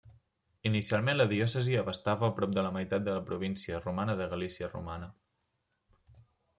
Inicialment 0.69 1.19
la 1.19 1.27
diòcesi 1.31 1.77
abastava 1.83 2.31
prop 2.41 2.57
de 2.57 2.65
la 2.69 2.73
meitat 2.79 3.07
de 3.11 3.15
la 3.21 3.25
província 3.31 3.85
romana 3.85 4.19
de 4.23 4.31
Galícia 4.35 4.75
romana. 4.75 5.15